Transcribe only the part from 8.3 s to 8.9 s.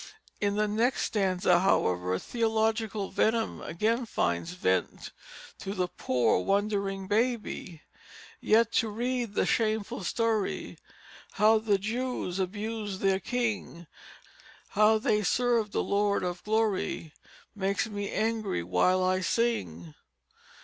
"Yet to